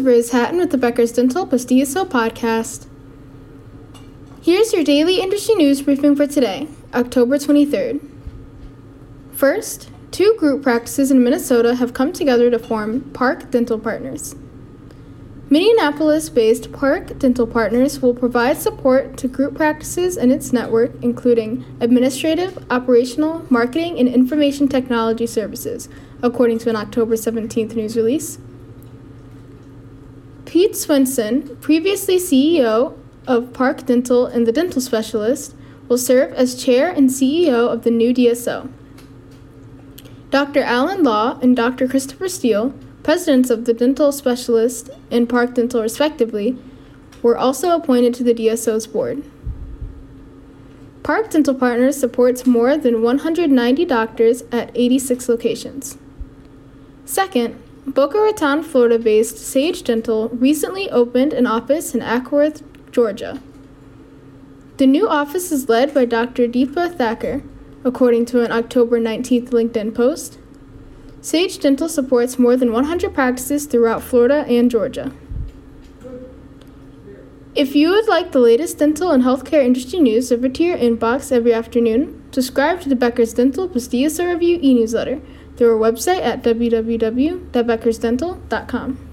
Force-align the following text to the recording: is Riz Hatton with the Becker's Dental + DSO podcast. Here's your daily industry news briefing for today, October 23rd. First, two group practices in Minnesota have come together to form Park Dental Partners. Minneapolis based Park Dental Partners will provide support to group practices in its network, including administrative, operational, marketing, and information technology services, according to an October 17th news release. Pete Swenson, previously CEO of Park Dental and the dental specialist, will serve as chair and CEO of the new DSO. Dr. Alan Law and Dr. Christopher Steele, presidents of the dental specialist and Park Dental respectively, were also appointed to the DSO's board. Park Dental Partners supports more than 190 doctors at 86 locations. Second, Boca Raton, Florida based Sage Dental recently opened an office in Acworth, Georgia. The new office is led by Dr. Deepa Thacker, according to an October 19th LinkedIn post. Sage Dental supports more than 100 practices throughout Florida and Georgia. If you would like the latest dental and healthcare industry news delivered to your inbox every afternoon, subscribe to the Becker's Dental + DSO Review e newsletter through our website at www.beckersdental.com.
is 0.00 0.06
Riz 0.06 0.30
Hatton 0.30 0.58
with 0.58 0.70
the 0.70 0.78
Becker's 0.78 1.12
Dental 1.12 1.46
+ 1.46 1.48
DSO 1.48 2.06
podcast. 2.06 2.86
Here's 4.40 4.72
your 4.72 4.82
daily 4.82 5.20
industry 5.20 5.54
news 5.56 5.82
briefing 5.82 6.16
for 6.16 6.26
today, 6.26 6.68
October 6.94 7.36
23rd. 7.36 8.00
First, 9.32 9.90
two 10.10 10.34
group 10.38 10.62
practices 10.62 11.10
in 11.10 11.22
Minnesota 11.22 11.74
have 11.74 11.92
come 11.92 12.14
together 12.14 12.50
to 12.50 12.58
form 12.58 13.10
Park 13.12 13.50
Dental 13.50 13.78
Partners. 13.78 14.34
Minneapolis 15.50 16.30
based 16.30 16.72
Park 16.72 17.18
Dental 17.18 17.46
Partners 17.46 18.00
will 18.00 18.14
provide 18.14 18.56
support 18.56 19.18
to 19.18 19.28
group 19.28 19.54
practices 19.54 20.16
in 20.16 20.30
its 20.30 20.50
network, 20.50 20.92
including 21.02 21.64
administrative, 21.80 22.64
operational, 22.70 23.44
marketing, 23.50 23.98
and 23.98 24.08
information 24.08 24.66
technology 24.66 25.26
services, 25.26 25.90
according 26.22 26.58
to 26.58 26.70
an 26.70 26.76
October 26.76 27.16
17th 27.16 27.74
news 27.74 27.96
release. 27.96 28.38
Pete 30.50 30.74
Swenson, 30.74 31.54
previously 31.60 32.16
CEO 32.16 32.98
of 33.28 33.52
Park 33.52 33.86
Dental 33.86 34.26
and 34.26 34.48
the 34.48 34.50
dental 34.50 34.80
specialist, 34.80 35.54
will 35.86 35.96
serve 35.96 36.32
as 36.32 36.60
chair 36.60 36.90
and 36.90 37.08
CEO 37.08 37.72
of 37.72 37.84
the 37.84 37.90
new 37.92 38.12
DSO. 38.12 38.68
Dr. 40.30 40.60
Alan 40.60 41.04
Law 41.04 41.38
and 41.40 41.54
Dr. 41.54 41.86
Christopher 41.86 42.28
Steele, 42.28 42.74
presidents 43.04 43.48
of 43.48 43.64
the 43.64 43.72
dental 43.72 44.10
specialist 44.10 44.90
and 45.08 45.28
Park 45.28 45.54
Dental 45.54 45.82
respectively, 45.82 46.58
were 47.22 47.38
also 47.38 47.70
appointed 47.70 48.12
to 48.14 48.24
the 48.24 48.34
DSO's 48.34 48.88
board. 48.88 49.22
Park 51.04 51.30
Dental 51.30 51.54
Partners 51.54 51.96
supports 51.96 52.44
more 52.44 52.76
than 52.76 53.02
190 53.02 53.84
doctors 53.84 54.42
at 54.50 54.72
86 54.74 55.28
locations. 55.28 55.96
Second, 57.04 57.62
Boca 57.86 58.18
Raton, 58.18 58.62
Florida 58.62 58.98
based 58.98 59.38
Sage 59.38 59.82
Dental 59.82 60.28
recently 60.28 60.90
opened 60.90 61.32
an 61.32 61.46
office 61.46 61.94
in 61.94 62.00
Acworth, 62.00 62.62
Georgia. 62.92 63.40
The 64.76 64.86
new 64.86 65.08
office 65.08 65.50
is 65.50 65.68
led 65.68 65.94
by 65.94 66.04
Dr. 66.04 66.46
Deepa 66.46 66.96
Thacker, 66.96 67.42
according 67.84 68.26
to 68.26 68.44
an 68.44 68.52
October 68.52 69.00
19th 69.00 69.50
LinkedIn 69.50 69.94
post. 69.94 70.38
Sage 71.22 71.58
Dental 71.58 71.88
supports 71.88 72.38
more 72.38 72.56
than 72.56 72.72
100 72.72 73.12
practices 73.12 73.66
throughout 73.66 74.02
Florida 74.02 74.44
and 74.46 74.70
Georgia. 74.70 75.12
If 77.54 77.74
you 77.74 77.90
would 77.90 78.06
like 78.06 78.30
the 78.30 78.38
latest 78.38 78.78
dental 78.78 79.10
and 79.10 79.24
healthcare 79.24 79.64
industry 79.64 79.98
news 79.98 80.28
delivered 80.28 80.54
to 80.54 80.62
your 80.62 80.78
inbox 80.78 81.32
every 81.32 81.52
afternoon, 81.52 82.22
subscribe 82.30 82.80
to 82.82 82.88
the 82.88 82.94
Becker's 82.94 83.34
Dental 83.34 83.68
+ 83.68 83.70
DSO 83.70 84.32
Review 84.32 84.58
e 84.62 84.72
newsletter 84.72 85.20
through 85.56 85.72
our 85.72 85.78
website 85.92 86.20
at 86.20 86.42
www.beckersdental.com. 86.42 89.09